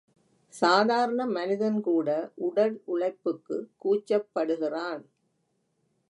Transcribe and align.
சாதாரண 0.53 1.25
மனிதன்கூட 1.25 2.09
உடலுழைப்புக்கு 2.47 3.57
கூச்சப்படுகிறான். 3.77 5.03